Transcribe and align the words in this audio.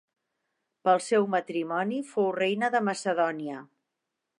Pel 0.87 1.01
seu 1.09 1.29
matrimoni 1.35 2.01
fou 2.15 2.33
reina 2.41 2.75
de 2.79 2.87
Macedònia. 2.91 3.65